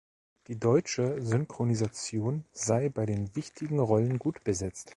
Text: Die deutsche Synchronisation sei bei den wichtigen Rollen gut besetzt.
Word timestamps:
Die 0.47 0.57
deutsche 0.59 1.21
Synchronisation 1.21 2.43
sei 2.53 2.89
bei 2.89 3.05
den 3.05 3.35
wichtigen 3.35 3.77
Rollen 3.77 4.17
gut 4.17 4.43
besetzt. 4.43 4.89